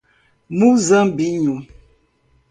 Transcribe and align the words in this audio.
Muzambinho 0.57 1.53